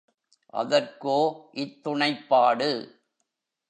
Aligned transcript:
அதற்கோ 0.53 1.17
இத்துணைப் 1.55 2.27
பாடு? 2.27 2.71